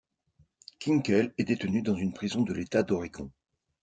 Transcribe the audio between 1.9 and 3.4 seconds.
une prison de l'état d'Oregon.